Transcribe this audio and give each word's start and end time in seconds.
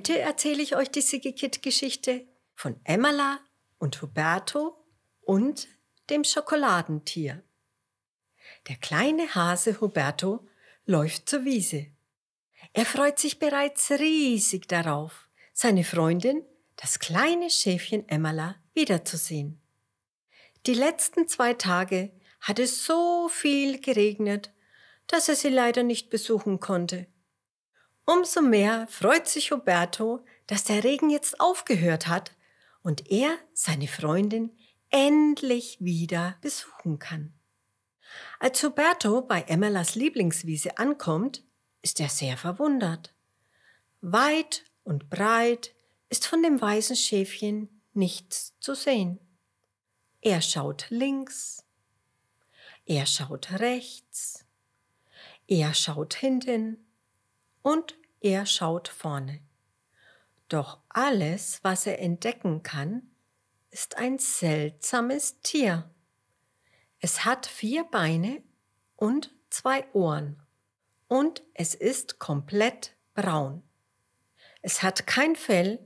Heute 0.00 0.18
erzähle 0.18 0.62
ich 0.62 0.76
euch 0.76 0.90
die 0.90 1.02
Sigikit-Geschichte 1.02 2.26
von 2.54 2.80
Emmerla 2.84 3.38
und 3.76 4.00
Huberto 4.00 4.82
und 5.20 5.68
dem 6.08 6.24
Schokoladentier. 6.24 7.44
Der 8.70 8.76
kleine 8.76 9.34
Hase 9.34 9.78
Huberto 9.78 10.48
läuft 10.86 11.28
zur 11.28 11.44
Wiese. 11.44 11.88
Er 12.72 12.86
freut 12.86 13.18
sich 13.18 13.38
bereits 13.38 13.90
riesig 13.90 14.68
darauf, 14.68 15.28
seine 15.52 15.84
Freundin, 15.84 16.46
das 16.76 16.98
kleine 16.98 17.50
Schäfchen 17.50 18.08
Emmerla, 18.08 18.56
wiederzusehen. 18.72 19.60
Die 20.64 20.72
letzten 20.72 21.28
zwei 21.28 21.52
Tage 21.52 22.10
hat 22.40 22.58
es 22.58 22.86
so 22.86 23.28
viel 23.28 23.78
geregnet, 23.82 24.50
dass 25.08 25.28
er 25.28 25.36
sie 25.36 25.50
leider 25.50 25.82
nicht 25.82 26.08
besuchen 26.08 26.58
konnte. 26.58 27.06
Umso 28.12 28.42
mehr 28.42 28.88
freut 28.88 29.28
sich 29.28 29.52
Huberto, 29.52 30.24
dass 30.48 30.64
der 30.64 30.82
Regen 30.82 31.10
jetzt 31.10 31.40
aufgehört 31.40 32.08
hat 32.08 32.32
und 32.82 33.08
er 33.08 33.38
seine 33.52 33.86
Freundin 33.86 34.50
endlich 34.88 35.76
wieder 35.78 36.36
besuchen 36.40 36.98
kann. 36.98 37.32
Als 38.40 38.64
Huberto 38.64 39.22
bei 39.22 39.42
Emmelas 39.42 39.94
Lieblingswiese 39.94 40.76
ankommt, 40.76 41.44
ist 41.82 42.00
er 42.00 42.08
sehr 42.08 42.36
verwundert. 42.36 43.14
Weit 44.00 44.64
und 44.82 45.08
breit 45.08 45.72
ist 46.08 46.26
von 46.26 46.42
dem 46.42 46.60
weißen 46.60 46.96
Schäfchen 46.96 47.80
nichts 47.92 48.58
zu 48.58 48.74
sehen. 48.74 49.20
Er 50.20 50.42
schaut 50.42 50.86
links, 50.90 51.64
er 52.86 53.06
schaut 53.06 53.52
rechts, 53.60 54.44
er 55.46 55.74
schaut 55.74 56.14
hinten 56.14 56.89
und 57.62 57.96
er 58.20 58.46
schaut 58.46 58.88
vorne. 58.88 59.40
Doch 60.48 60.78
alles, 60.88 61.60
was 61.62 61.86
er 61.86 62.00
entdecken 62.00 62.62
kann, 62.62 63.02
ist 63.70 63.96
ein 63.96 64.18
seltsames 64.18 65.40
Tier. 65.42 65.88
Es 66.98 67.24
hat 67.24 67.46
vier 67.46 67.84
Beine 67.84 68.42
und 68.96 69.30
zwei 69.48 69.86
Ohren 69.92 70.42
und 71.08 71.42
es 71.54 71.74
ist 71.74 72.18
komplett 72.18 72.94
braun. 73.14 73.62
Es 74.62 74.82
hat 74.82 75.06
kein 75.06 75.36
Fell 75.36 75.78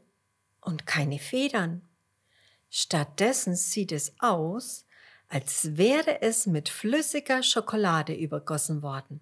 und 0.61 0.86
keine 0.86 1.19
Federn. 1.19 1.86
Stattdessen 2.70 3.55
sieht 3.55 3.92
es 3.92 4.14
aus, 4.19 4.86
als 5.28 5.77
wäre 5.77 6.22
es 6.22 6.47
mit 6.47 6.69
flüssiger 6.69 7.42
Schokolade 7.42 8.14
übergossen 8.14 8.83
worden. 8.83 9.20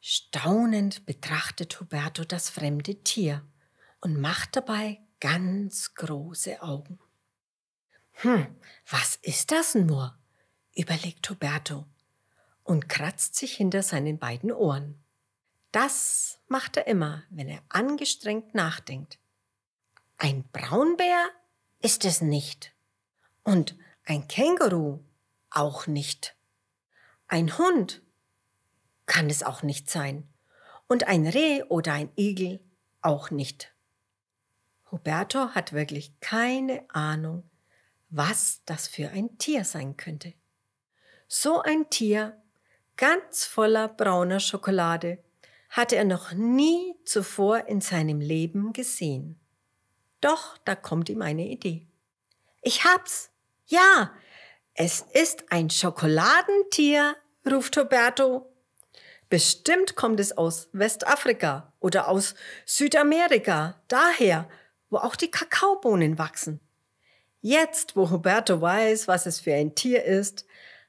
Staunend 0.00 1.04
betrachtet 1.04 1.78
Huberto 1.78 2.24
das 2.24 2.48
fremde 2.48 3.02
Tier 3.04 3.46
und 4.00 4.18
macht 4.18 4.56
dabei 4.56 5.00
ganz 5.20 5.94
große 5.94 6.62
Augen. 6.62 6.98
Hm, 8.12 8.56
was 8.88 9.16
ist 9.16 9.50
das 9.50 9.74
nur? 9.74 10.16
überlegt 10.74 11.28
Huberto 11.28 11.86
und 12.62 12.88
kratzt 12.88 13.34
sich 13.34 13.56
hinter 13.56 13.82
seinen 13.82 14.18
beiden 14.18 14.52
Ohren. 14.52 15.02
Das 15.72 16.38
macht 16.48 16.76
er 16.76 16.86
immer, 16.86 17.24
wenn 17.28 17.48
er 17.48 17.62
angestrengt 17.68 18.54
nachdenkt. 18.54 19.18
Ein 20.16 20.44
Braunbär 20.52 21.28
ist 21.80 22.04
es 22.04 22.20
nicht. 22.20 22.72
Und 23.42 23.76
ein 24.04 24.28
Känguru 24.28 25.00
auch 25.50 25.86
nicht. 25.86 26.36
Ein 27.26 27.58
Hund 27.58 28.02
kann 29.10 29.28
es 29.28 29.42
auch 29.42 29.64
nicht 29.64 29.90
sein. 29.90 30.22
Und 30.86 31.08
ein 31.08 31.26
Reh 31.26 31.64
oder 31.64 31.94
ein 31.94 32.12
Igel 32.16 32.60
auch 33.02 33.32
nicht. 33.32 33.74
Huberto 34.92 35.48
hat 35.48 35.72
wirklich 35.72 36.12
keine 36.20 36.84
Ahnung, 36.90 37.42
was 38.08 38.62
das 38.66 38.86
für 38.86 39.10
ein 39.10 39.36
Tier 39.36 39.64
sein 39.64 39.96
könnte. 39.96 40.32
So 41.26 41.60
ein 41.60 41.90
Tier, 41.90 42.40
ganz 42.96 43.44
voller 43.44 43.88
brauner 43.88 44.38
Schokolade, 44.38 45.18
hatte 45.70 45.96
er 45.96 46.04
noch 46.04 46.32
nie 46.32 46.94
zuvor 47.04 47.66
in 47.66 47.80
seinem 47.80 48.20
Leben 48.20 48.72
gesehen. 48.72 49.40
Doch 50.20 50.56
da 50.58 50.76
kommt 50.76 51.08
ihm 51.08 51.22
eine 51.22 51.48
Idee. 51.48 51.88
Ich 52.62 52.84
hab's. 52.84 53.30
Ja, 53.66 54.12
es 54.74 55.04
ist 55.14 55.50
ein 55.50 55.68
Schokoladentier, 55.68 57.16
ruft 57.44 57.76
Huberto 57.76 58.49
Bestimmt 59.30 59.94
kommt 59.94 60.18
es 60.18 60.36
aus 60.36 60.68
Westafrika 60.72 61.72
oder 61.78 62.08
aus 62.08 62.34
Südamerika, 62.66 63.80
daher, 63.86 64.50
wo 64.90 64.96
auch 64.96 65.14
die 65.14 65.30
Kakaobohnen 65.30 66.18
wachsen. 66.18 66.60
Jetzt, 67.40 67.94
wo 67.94 68.10
Huberto 68.10 68.60
weiß, 68.60 69.06
was 69.06 69.26
es 69.26 69.38
für 69.38 69.54
ein 69.54 69.76
Tier 69.76 70.02
ist, 70.04 70.46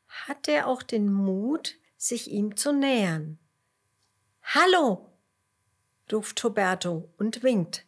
hat 0.07 0.47
er 0.47 0.65
auch 0.65 0.81
den 0.81 1.13
Mut, 1.13 1.75
sich 1.97 2.31
ihm 2.31 2.57
zu 2.57 2.73
nähern. 2.73 3.37
Hallo, 4.41 5.13
ruft 6.11 6.43
Huberto 6.43 7.13
und 7.19 7.43
winkt. 7.43 7.85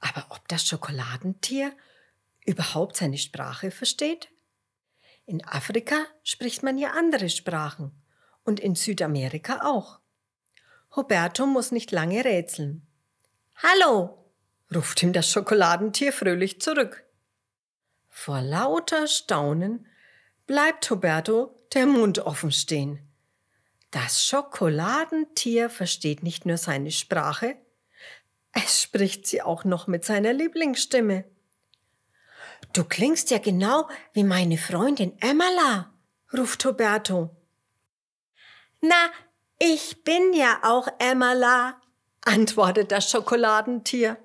Aber 0.00 0.26
ob 0.28 0.46
das 0.48 0.68
Schokoladentier 0.68 1.72
überhaupt 2.44 2.96
seine 2.96 3.16
Sprache 3.16 3.70
versteht? 3.70 4.28
In 5.24 5.42
Afrika 5.46 5.96
spricht 6.24 6.62
man 6.62 6.76
ja 6.76 6.90
andere 6.90 7.30
Sprachen 7.30 7.99
und 8.44 8.60
in 8.60 8.74
Südamerika 8.74 9.60
auch. 9.64 10.00
Roberto 10.96 11.46
muss 11.46 11.70
nicht 11.70 11.92
lange 11.92 12.24
rätseln. 12.24 12.86
Hallo, 13.56 14.24
ruft 14.74 15.02
ihm 15.02 15.12
das 15.12 15.30
Schokoladentier 15.30 16.12
fröhlich 16.12 16.60
zurück. 16.60 17.04
Vor 18.08 18.40
lauter 18.40 19.06
Staunen 19.06 19.86
bleibt 20.46 20.90
Roberto 20.90 21.54
der 21.74 21.86
Mund 21.86 22.18
offen 22.20 22.50
stehen. 22.50 22.98
Das 23.90 24.24
Schokoladentier 24.24 25.70
versteht 25.70 26.22
nicht 26.22 26.46
nur 26.46 26.56
seine 26.56 26.90
Sprache, 26.90 27.56
es 28.52 28.82
spricht 28.82 29.26
sie 29.26 29.42
auch 29.42 29.64
noch 29.64 29.86
mit 29.86 30.04
seiner 30.04 30.32
Lieblingsstimme. 30.32 31.24
Du 32.72 32.84
klingst 32.84 33.30
ja 33.30 33.38
genau 33.38 33.88
wie 34.12 34.24
meine 34.24 34.58
Freundin 34.58 35.16
Emmerla, 35.20 35.92
ruft 36.36 36.64
Roberto. 36.66 37.30
Na, 38.80 39.10
ich 39.58 40.04
bin 40.04 40.32
ja 40.32 40.60
auch 40.62 40.88
Emmerla, 40.98 41.80
antwortet 42.22 42.92
das 42.92 43.10
Schokoladentier. 43.10 44.16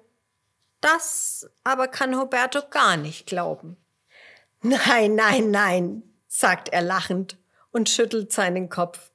Das 0.79 1.49
aber 1.63 1.87
kann 1.87 2.13
Roberto 2.13 2.61
gar 2.69 2.95
nicht 2.95 3.25
glauben. 3.25 3.77
Nein, 4.61 5.15
nein, 5.15 5.51
nein, 5.51 6.03
sagt 6.27 6.69
er 6.69 6.81
lachend 6.81 7.37
und 7.71 7.89
schüttelt 7.89 8.31
seinen 8.31 8.69
Kopf. 8.69 9.11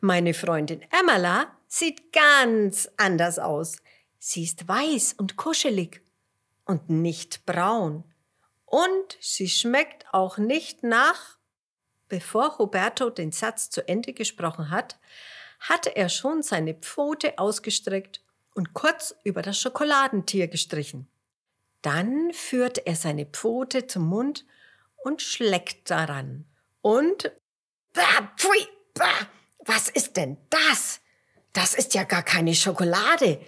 Meine 0.00 0.34
Freundin 0.34 0.82
Emmerla 0.90 1.46
sieht 1.66 2.12
ganz 2.12 2.90
anders 2.96 3.38
aus. 3.38 3.76
Sie 4.18 4.44
ist 4.44 4.68
weiß 4.68 5.14
und 5.14 5.36
kuschelig 5.36 6.02
und 6.64 6.90
nicht 6.90 7.46
braun. 7.46 8.04
Und 8.66 9.16
sie 9.20 9.48
schmeckt 9.48 10.06
auch 10.12 10.38
nicht 10.38 10.82
nach 10.82 11.38
Bevor 12.08 12.56
Roberto 12.56 13.10
den 13.10 13.32
Satz 13.32 13.70
zu 13.70 13.86
Ende 13.88 14.12
gesprochen 14.12 14.70
hat, 14.70 14.98
hatte 15.60 15.96
er 15.96 16.08
schon 16.08 16.42
seine 16.42 16.74
Pfote 16.74 17.38
ausgestreckt 17.38 18.22
und 18.54 18.74
kurz 18.74 19.14
über 19.24 19.42
das 19.42 19.58
Schokoladentier 19.58 20.48
gestrichen. 20.48 21.08
Dann 21.82 22.32
führt 22.32 22.86
er 22.86 22.96
seine 22.96 23.26
Pfote 23.26 23.86
zum 23.86 24.06
Mund 24.06 24.44
und 24.96 25.22
schleckt 25.22 25.90
daran. 25.90 26.46
Und 26.80 27.32
bah, 27.92 28.32
pfui, 28.36 28.66
bah, 28.94 29.28
was 29.66 29.88
ist 29.88 30.16
denn 30.16 30.36
das? 30.50 31.00
Das 31.52 31.74
ist 31.74 31.94
ja 31.94 32.04
gar 32.04 32.22
keine 32.22 32.54
Schokolade. 32.54 33.40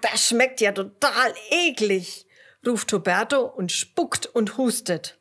Das 0.00 0.28
schmeckt 0.28 0.60
ja 0.60 0.72
total 0.72 1.34
eklig, 1.50 2.26
ruft 2.66 2.92
Roberto 2.92 3.42
und 3.44 3.70
spuckt 3.70 4.26
und 4.26 4.56
hustet. 4.56 5.15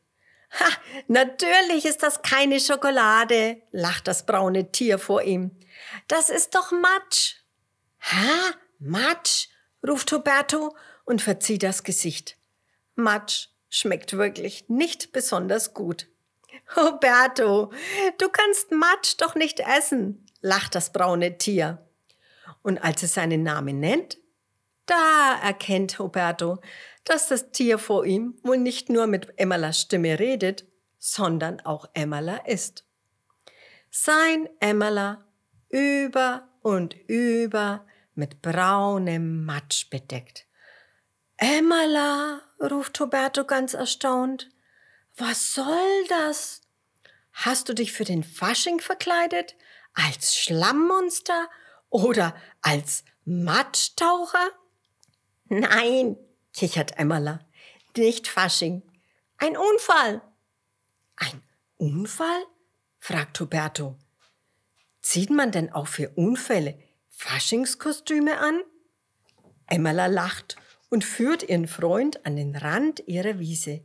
Ha, 0.60 0.70
natürlich 1.08 1.86
ist 1.86 2.04
das 2.04 2.22
keine 2.22 2.60
Schokolade, 2.60 3.62
lacht 3.72 4.08
das 4.08 4.26
braune 4.26 4.72
Tier 4.72 5.00
vor 5.00 5.22
ihm. 5.22 5.52
Das 6.08 6.30
ist 6.30 6.56
doch 6.56 6.72
Matsch. 6.72 7.36
Ha, 8.02 8.54
Matsch, 8.80 9.48
ruft 9.86 10.12
Huberto 10.12 10.76
und 11.06 11.22
verzieht 11.22 11.64
das 11.64 11.84
Gesicht. 11.84 12.38
Matsch 12.96 13.48
schmeckt 13.70 14.14
wirklich 14.14 14.70
nicht 14.70 15.12
besonders 15.12 15.74
gut. 15.74 16.08
Huberto, 16.76 17.72
du 18.18 18.30
kannst 18.30 18.72
Matsch 18.72 19.16
doch 19.18 19.36
nicht 19.36 19.60
essen, 19.60 20.26
lacht 20.42 20.76
das 20.76 20.92
braune 20.92 21.38
Tier. 21.38 21.86
Und 22.62 22.78
als 22.80 23.04
es 23.04 23.14
seinen 23.14 23.44
Namen 23.44 23.80
nennt, 23.80 24.18
da 24.86 25.40
erkennt 25.42 26.00
Huberto, 26.00 26.60
dass 27.04 27.28
das 27.28 27.52
Tier 27.52 27.78
vor 27.78 28.06
ihm 28.06 28.38
wohl 28.44 28.58
nicht 28.58 28.90
nur 28.90 29.08
mit 29.08 29.34
Emmerlas 29.38 29.82
Stimme 29.82 30.20
redet, 30.20 30.66
sondern 30.98 31.62
auch 31.62 31.90
Emmerla 31.94 32.38
ist. 32.46 32.86
Sein 33.92 34.50
Emmerla 34.60 35.26
über 35.70 36.50
und 36.62 36.96
über 37.08 37.86
mit 38.16 38.42
braunem 38.42 39.46
Matsch 39.46 39.90
bedeckt. 39.90 40.48
Emmerla, 41.38 42.42
ruft 42.60 43.00
Roberto 43.00 43.44
ganz 43.46 43.74
erstaunt. 43.74 44.50
Was 45.18 45.54
soll 45.54 46.08
das? 46.10 46.62
Hast 47.34 47.70
du 47.70 47.74
dich 47.74 47.92
für 47.92 48.06
den 48.06 48.24
Fasching 48.24 48.80
verkleidet? 48.80 49.56
Als 49.94 50.38
Schlammmonster 50.38 51.50
oder 51.90 52.36
als 52.62 53.04
Matschtaucher? 53.26 54.50
Nein, 55.48 56.18
kichert 56.54 56.98
Emmerla, 56.98 57.40
nicht 57.96 58.28
Fasching. 58.28 58.82
Ein 59.38 59.56
Unfall. 59.58 60.22
Ein 61.18 61.44
Unfall? 61.78 62.46
fragt 62.98 63.40
Huberto. 63.40 63.96
Zieht 65.02 65.30
man 65.30 65.52
denn 65.52 65.72
auch 65.72 65.88
für 65.88 66.10
Unfälle 66.16 66.80
Faschingskostüme 67.10 68.40
an? 68.40 68.62
Emmerla 69.68 70.08
lacht 70.08 70.56
und 70.90 71.06
führt 71.06 71.44
ihren 71.44 71.68
Freund 71.68 72.26
an 72.26 72.36
den 72.36 72.56
Rand 72.56 73.04
ihrer 73.08 73.38
Wiese, 73.38 73.84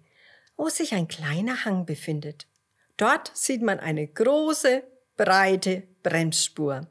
wo 0.56 0.68
sich 0.68 0.94
ein 0.94 1.08
kleiner 1.08 1.64
Hang 1.66 1.84
befindet. 1.84 2.46
Dort 2.96 3.30
sieht 3.34 3.62
man 3.62 3.80
eine 3.80 4.06
große, 4.06 4.82
breite 5.16 5.82
Bremsspur. 6.02 6.88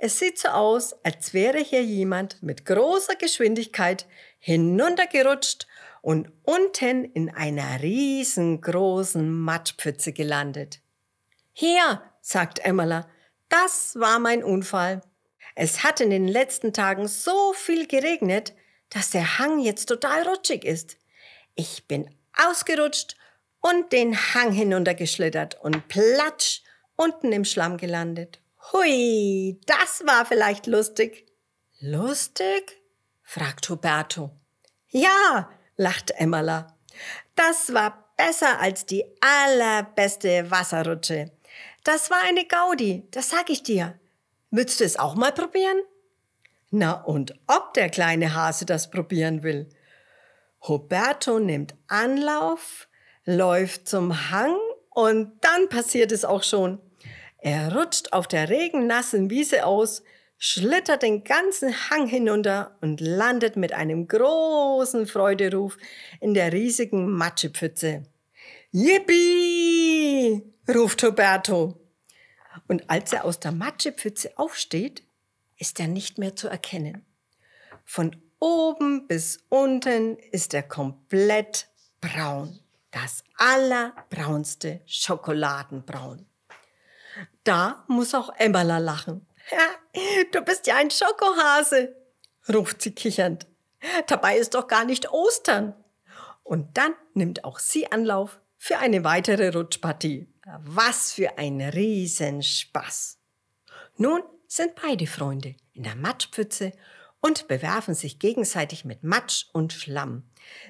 Es 0.00 0.20
sieht 0.20 0.38
so 0.38 0.48
aus, 0.48 0.94
als 1.02 1.34
wäre 1.34 1.58
hier 1.58 1.82
jemand 1.82 2.40
mit 2.40 2.64
großer 2.64 3.16
Geschwindigkeit 3.16 4.06
hinuntergerutscht 4.38 5.66
und 6.02 6.30
unten 6.44 7.04
in 7.04 7.30
einer 7.30 7.82
riesengroßen 7.82 9.28
Matschpfütze 9.28 10.12
gelandet. 10.12 10.80
Hier, 11.52 12.00
sagt 12.20 12.60
Emmerla, 12.60 13.08
das 13.48 13.96
war 13.96 14.20
mein 14.20 14.44
Unfall. 14.44 15.00
Es 15.56 15.82
hat 15.82 16.00
in 16.00 16.10
den 16.10 16.28
letzten 16.28 16.72
Tagen 16.72 17.08
so 17.08 17.52
viel 17.52 17.88
geregnet, 17.88 18.54
dass 18.90 19.10
der 19.10 19.38
Hang 19.40 19.58
jetzt 19.58 19.86
total 19.86 20.22
rutschig 20.28 20.64
ist. 20.64 20.96
Ich 21.56 21.88
bin 21.88 22.08
ausgerutscht 22.36 23.16
und 23.60 23.92
den 23.92 24.16
Hang 24.16 24.52
hinuntergeschlittert 24.52 25.60
und 25.60 25.88
platsch 25.88 26.62
unten 26.94 27.32
im 27.32 27.44
Schlamm 27.44 27.76
gelandet. 27.76 28.40
Hui, 28.72 29.60
das 29.66 30.02
war 30.06 30.26
vielleicht 30.26 30.66
lustig. 30.66 31.26
Lustig? 31.80 32.82
fragt 33.22 33.68
Huberto. 33.68 34.30
Ja, 34.88 35.50
lacht 35.76 36.10
Emmerla. 36.12 36.76
Das 37.34 37.72
war 37.72 38.12
besser 38.16 38.60
als 38.60 38.84
die 38.84 39.04
allerbeste 39.20 40.50
Wasserrutsche. 40.50 41.30
Das 41.84 42.10
war 42.10 42.18
eine 42.26 42.46
Gaudi, 42.46 43.06
das 43.10 43.30
sag 43.30 43.48
ich 43.48 43.62
dir. 43.62 43.98
Willst 44.50 44.80
du 44.80 44.84
es 44.84 44.98
auch 44.98 45.14
mal 45.14 45.32
probieren? 45.32 45.80
Na 46.70 46.92
und 47.02 47.38
ob 47.46 47.72
der 47.74 47.88
kleine 47.88 48.34
Hase 48.34 48.66
das 48.66 48.90
probieren 48.90 49.42
will. 49.42 49.68
Huberto 50.66 51.38
nimmt 51.38 51.74
Anlauf, 51.86 52.88
läuft 53.24 53.88
zum 53.88 54.30
Hang 54.30 54.56
und 54.90 55.32
dann 55.42 55.68
passiert 55.68 56.12
es 56.12 56.24
auch 56.24 56.42
schon. 56.42 56.80
Er 57.38 57.74
rutscht 57.74 58.12
auf 58.12 58.26
der 58.26 58.48
regennassen 58.48 59.30
Wiese 59.30 59.64
aus, 59.64 60.02
schlittert 60.38 61.02
den 61.02 61.24
ganzen 61.24 61.72
Hang 61.90 62.06
hinunter 62.06 62.76
und 62.80 63.00
landet 63.00 63.56
mit 63.56 63.72
einem 63.72 64.06
großen 64.06 65.06
Freuderuf 65.06 65.76
in 66.20 66.34
der 66.34 66.52
riesigen 66.52 67.10
Matschepfütze. 67.10 68.04
Yippie! 68.72 70.42
ruft 70.68 71.02
Huberto. 71.02 71.80
Und 72.66 72.90
als 72.90 73.12
er 73.12 73.24
aus 73.24 73.40
der 73.40 73.52
Matschepfütze 73.52 74.36
aufsteht, 74.36 75.02
ist 75.56 75.80
er 75.80 75.88
nicht 75.88 76.18
mehr 76.18 76.36
zu 76.36 76.48
erkennen. 76.48 77.04
Von 77.84 78.16
oben 78.38 79.06
bis 79.08 79.38
unten 79.48 80.16
ist 80.32 80.54
er 80.54 80.62
komplett 80.62 81.68
braun. 82.00 82.60
Das 82.90 83.24
allerbraunste 83.36 84.80
Schokoladenbraun. 84.86 86.26
Da 87.44 87.84
muss 87.88 88.14
auch 88.14 88.30
Emmerla 88.36 88.78
lachen. 88.78 89.26
du 90.32 90.42
bist 90.42 90.66
ja 90.66 90.76
ein 90.76 90.90
Schokohase, 90.90 91.96
ruft 92.52 92.82
sie 92.82 92.94
kichernd. 92.94 93.46
Dabei 94.06 94.36
ist 94.36 94.54
doch 94.54 94.66
gar 94.66 94.84
nicht 94.84 95.10
Ostern. 95.10 95.74
Und 96.42 96.76
dann 96.76 96.94
nimmt 97.14 97.44
auch 97.44 97.58
sie 97.58 97.90
Anlauf 97.92 98.40
für 98.56 98.78
eine 98.78 99.04
weitere 99.04 99.50
Rutschpartie. 99.50 100.28
Was 100.60 101.12
für 101.12 101.36
ein 101.36 101.60
Riesenspaß. 101.60 103.18
Nun 103.96 104.22
sind 104.46 104.72
beide 104.74 105.06
Freunde 105.06 105.56
in 105.74 105.82
der 105.82 105.94
Matschpfütze 105.94 106.72
und 107.20 107.48
bewerfen 107.48 107.94
sich 107.94 108.18
gegenseitig 108.18 108.84
mit 108.84 109.02
Matsch 109.02 109.46
und 109.52 109.72
Schlamm. 109.72 110.22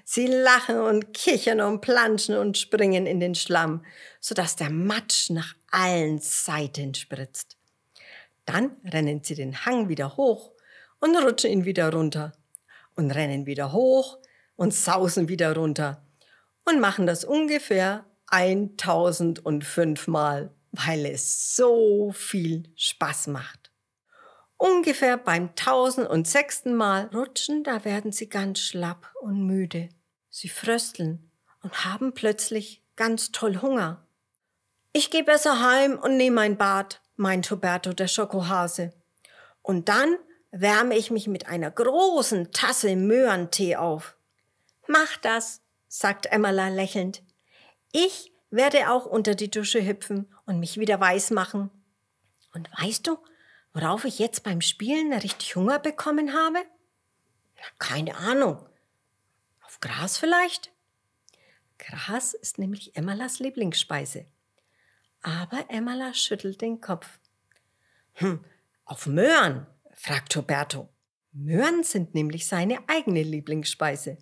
Sie 0.05 0.27
lachen 0.27 0.81
und 0.81 1.13
kichern 1.13 1.61
und 1.61 1.81
planschen 1.81 2.37
und 2.37 2.59
springen 2.59 3.07
in 3.07 3.21
den 3.21 3.35
Schlamm, 3.35 3.85
sodass 4.21 4.57
der 4.57 4.71
Matsch 4.71 5.31
nach 5.31 5.55
allen 5.71 6.19
Seiten 6.19 6.95
spritzt. 6.95 7.57
Dann 8.47 8.77
rennen 8.85 9.23
sie 9.23 9.35
den 9.35 9.65
Hang 9.67 9.89
wieder 9.89 10.17
hoch 10.17 10.53
und 11.01 11.17
rutschen 11.17 11.51
ihn 11.51 11.65
wieder 11.65 11.93
runter 11.93 12.33
und 12.97 13.11
rennen 13.11 13.47
wieder 13.47 13.73
hoch 13.73 14.19
und 14.57 14.75
sausen 14.75 15.29
wieder 15.29 15.55
runter 15.55 16.03
und 16.65 16.81
machen 16.81 17.07
das 17.07 17.25
ungefähr 17.25 18.05
1005 18.31 20.07
Mal, 20.09 20.51
weil 20.73 21.07
es 21.07 21.57
so 21.57 22.13
viel 22.13 22.71
Spaß 22.77 23.29
macht. 23.29 23.71
Ungefähr 24.57 25.17
beim 25.17 25.55
tausendsechsten 25.55 26.75
Mal 26.75 27.07
rutschen, 27.15 27.63
da 27.63 27.85
werden 27.85 28.11
sie 28.11 28.29
ganz 28.29 28.59
schlapp 28.59 29.15
und 29.21 29.47
müde. 29.47 29.89
Sie 30.31 30.49
frösteln 30.49 31.31
und 31.63 31.85
haben 31.85 32.13
plötzlich 32.13 32.83
ganz 32.97 33.31
toll 33.31 33.63
Hunger. 33.63 34.08
Ich 34.99 35.11
geh 35.11 35.23
besser 35.23 35.61
heim 35.61 35.97
und 35.97 36.17
nehme 36.17 36.41
ein 36.41 36.57
Bad, 36.57 37.01
meint 37.15 37.49
Huberto 37.53 37.93
der 37.93 38.09
Schokohase. 38.09 38.93
Und 39.63 39.89
dann 39.89 40.19
wärme 40.51 40.99
ich 40.99 41.13
mich 41.13 41.29
mit 41.29 41.47
einer 41.47 41.71
großen 41.71 42.51
Tasse 42.51 42.97
Möhrentee 42.97 43.77
auf. 43.77 44.17
Mach 44.89 45.17
das, 45.19 45.63
sagt 45.87 46.27
Emmerla 46.27 46.71
lächelnd. 46.71 47.23
Ich 47.93 48.33
werde 48.51 48.91
auch 48.91 49.07
unter 49.07 49.37
die 49.37 49.53
Dusche 49.53 49.87
hüpfen 49.87 50.35
und 50.47 50.59
mich 50.59 50.81
wieder 50.81 50.99
weiß 50.99 51.31
machen. 51.31 51.71
Und 52.53 52.69
weißt 52.81 53.07
du, 53.07 53.19
worauf 53.75 54.05
ich 54.05 54.19
jetzt 54.19 54.43
beim 54.43 54.61
Spielen 54.61 55.13
richtig 55.13 55.55
Hunger 55.55 55.79
bekommen 55.79 56.35
habe? 56.35 56.59
Keine 57.79 58.17
Ahnung. 58.17 58.67
Auf 59.65 59.79
Gras 59.79 60.19
vielleicht? 60.19 60.73
Gras 61.79 62.35
ist 62.35 62.59
nämlich 62.59 62.97
Emmerlas 62.97 63.39
Lieblingsspeise. 63.39 64.27
Aber 65.23 65.67
Emmerla 65.69 66.15
schüttelt 66.15 66.61
den 66.61 66.81
Kopf. 66.81 67.19
Hm, 68.15 68.45
auf 68.85 69.07
Möhren? 69.07 69.67
fragt 69.95 70.37
Roberto. 70.37 70.89
Möhren 71.33 71.83
sind 71.83 72.15
nämlich 72.15 72.47
seine 72.47 72.79
eigene 72.89 73.23
Lieblingsspeise. 73.23 74.19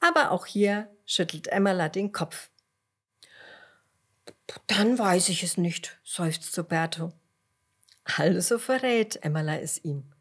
Aber 0.00 0.30
auch 0.30 0.46
hier 0.46 0.90
schüttelt 1.06 1.48
Emmerla 1.48 1.88
den 1.88 2.12
Kopf. 2.12 2.50
Dann 4.66 4.98
weiß 4.98 5.28
ich 5.30 5.42
es 5.42 5.56
nicht, 5.56 5.98
seufzt 6.04 6.56
Roberto. 6.58 7.12
Also 8.04 8.58
verrät 8.58 9.16
Emmerla 9.24 9.58
es 9.58 9.82
ihm. 9.82 10.12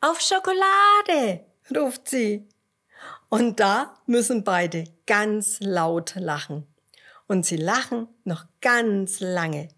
Auf 0.00 0.20
Schokolade, 0.20 1.46
ruft 1.74 2.08
sie. 2.08 2.48
Und 3.28 3.60
da 3.60 3.96
müssen 4.06 4.44
beide 4.44 4.84
ganz 5.06 5.60
laut 5.60 6.14
lachen. 6.16 6.66
Und 7.28 7.44
sie 7.44 7.56
lachen 7.56 8.08
noch 8.24 8.44
ganz 8.60 9.20
lange, 9.20 9.68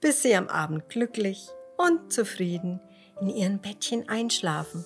bis 0.00 0.22
sie 0.22 0.34
am 0.34 0.48
Abend 0.48 0.88
glücklich 0.88 1.48
und 1.78 2.12
zufrieden 2.12 2.80
in 3.20 3.30
ihren 3.30 3.60
Bettchen 3.60 4.08
einschlafen 4.08 4.84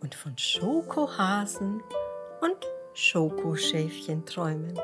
und 0.00 0.14
von 0.14 0.36
Schokohasen 0.38 1.82
und 2.40 2.66
Schokoschäfchen 2.94 4.24
träumen. 4.26 4.78